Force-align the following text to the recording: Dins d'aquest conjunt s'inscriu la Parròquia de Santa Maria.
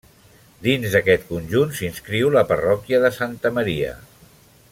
Dins 0.67 0.95
d'aquest 0.95 1.27
conjunt 1.33 1.75
s'inscriu 1.81 2.33
la 2.37 2.45
Parròquia 2.53 3.03
de 3.05 3.13
Santa 3.19 3.53
Maria. 3.59 3.97